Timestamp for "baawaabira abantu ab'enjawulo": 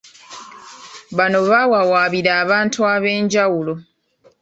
1.49-3.73